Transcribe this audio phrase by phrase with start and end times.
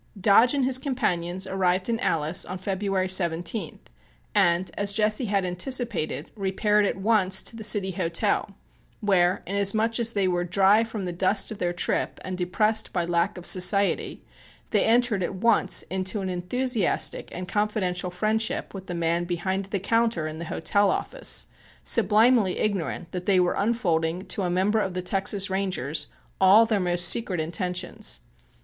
[0.19, 3.77] Dodge and his companions arrived in Alice on February 17th,
[4.33, 8.49] and, as Jesse had anticipated, repaired at once to the City Hotel,
[8.99, 13.05] where, inasmuch as they were dry from the dust of their trip and depressed by
[13.05, 14.23] lack of society,
[14.71, 19.79] they entered at once into an enthusiastic and confidential friendship with the man behind the
[19.79, 21.45] counter in the hotel office,
[21.83, 26.07] sublimely ignorant that they were unfolding to a member of the Texas Rangers
[26.41, 28.21] all their most secret intentions.